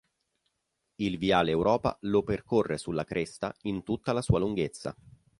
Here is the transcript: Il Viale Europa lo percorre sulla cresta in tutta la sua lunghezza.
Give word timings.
Il 0.95 1.19
Viale 1.19 1.51
Europa 1.51 1.95
lo 2.05 2.23
percorre 2.23 2.79
sulla 2.79 3.03
cresta 3.03 3.53
in 3.65 3.83
tutta 3.83 4.13
la 4.13 4.23
sua 4.23 4.39
lunghezza. 4.39 4.95